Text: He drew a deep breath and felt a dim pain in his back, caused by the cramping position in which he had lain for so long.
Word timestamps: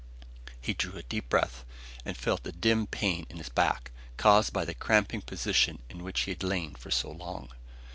He 0.59 0.73
drew 0.73 0.97
a 0.97 1.03
deep 1.03 1.29
breath 1.29 1.63
and 2.05 2.17
felt 2.17 2.47
a 2.47 2.51
dim 2.51 2.87
pain 2.87 3.27
in 3.29 3.37
his 3.37 3.49
back, 3.49 3.91
caused 4.17 4.51
by 4.51 4.65
the 4.65 4.73
cramping 4.73 5.21
position 5.21 5.79
in 5.91 6.03
which 6.03 6.21
he 6.21 6.31
had 6.31 6.41
lain 6.41 6.73
for 6.73 6.89
so 6.89 7.11
long. 7.11 7.51